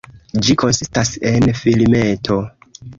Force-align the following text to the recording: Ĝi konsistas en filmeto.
Ĝi 0.47 0.55
konsistas 0.61 1.13
en 1.35 1.47
filmeto. 1.63 2.45